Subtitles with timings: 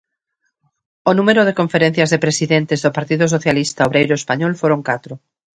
[1.09, 5.13] O número de conferencias de presidentes do Partido Socialista Obreiro Español foron catro.